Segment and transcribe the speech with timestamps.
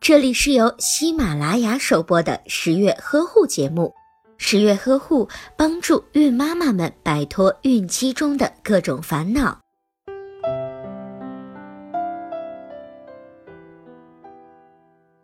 [0.00, 3.94] 这里是由喜马拉雅首播的十月呵护节目。
[4.36, 9.60] 十月呵护帮助孕妈妈们摆脱孕期中的各种烦恼。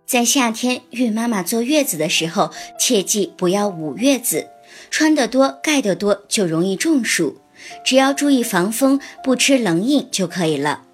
[0.06, 4.48] 在夏天，孕妈妈坐月子的时候，切记不要捂月子，
[4.90, 7.38] 穿得多、盖得多就容易中暑。
[7.84, 10.84] 只要注意防风，不吃冷饮就可以了。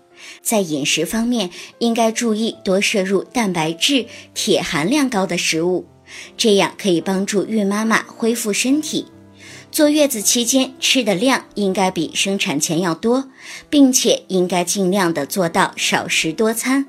[0.42, 5.86] 在饮食方面，应该注意多摄入蛋白质、铁含量高的食物，
[6.36, 9.06] 这样可以帮助孕妈妈恢复身体。
[9.72, 13.28] 坐月子期间吃的量应该比生产前要多，
[13.68, 16.86] 并且应该尽量的做到少食多餐。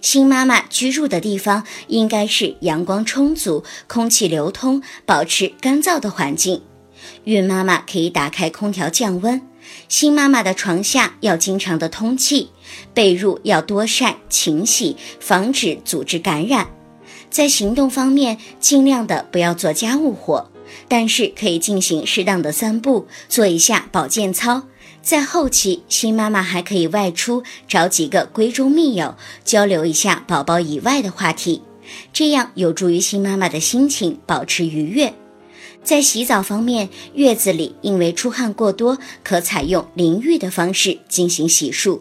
[0.00, 6.62] 新妈妈居住的地方应该是阳光充足、空气流通、保持干燥的环境。
[7.24, 9.40] 孕妈妈可以打开空调降温。
[9.88, 12.50] 新妈妈的床下要经常的通气，
[12.92, 16.68] 被褥要多晒勤洗，防止组织感染。
[17.30, 20.50] 在行动方面，尽量的不要做家务活，
[20.88, 24.62] 但是可以进行适当的散步，做一下保健操。
[25.00, 29.14] 在后期，新妈妈还可以外出找几个闺中密友，
[29.44, 31.62] 交流一下宝宝以外的话题，
[32.12, 35.14] 这样有助于新妈妈的心情保持愉悦。
[35.82, 42.00] 在洗澡方面，月子里因为出汗过多，可采用淋浴的方式进行洗漱。